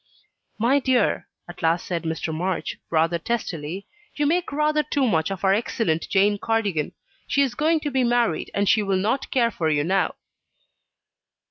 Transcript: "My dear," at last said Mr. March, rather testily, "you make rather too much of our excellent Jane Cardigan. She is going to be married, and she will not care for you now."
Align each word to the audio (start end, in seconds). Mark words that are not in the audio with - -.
"My 0.57 0.79
dear," 0.79 1.27
at 1.47 1.61
last 1.61 1.85
said 1.85 2.05
Mr. 2.05 2.33
March, 2.33 2.79
rather 2.89 3.19
testily, 3.19 3.85
"you 4.15 4.25
make 4.25 4.51
rather 4.51 4.81
too 4.81 5.07
much 5.07 5.29
of 5.29 5.43
our 5.45 5.53
excellent 5.53 6.09
Jane 6.09 6.39
Cardigan. 6.39 6.93
She 7.27 7.43
is 7.43 7.53
going 7.53 7.81
to 7.81 7.91
be 7.91 8.03
married, 8.03 8.49
and 8.55 8.67
she 8.67 8.81
will 8.81 8.97
not 8.97 9.29
care 9.29 9.51
for 9.51 9.69
you 9.69 9.83
now." 9.83 10.15